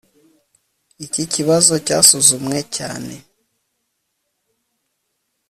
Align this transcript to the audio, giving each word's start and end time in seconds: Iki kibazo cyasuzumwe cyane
Iki 1.05 1.23
kibazo 1.33 1.73
cyasuzumwe 1.85 2.59
cyane 2.75 3.15